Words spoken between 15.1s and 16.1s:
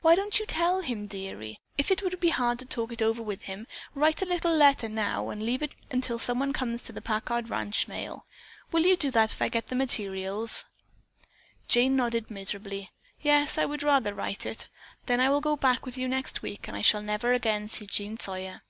I will go back with you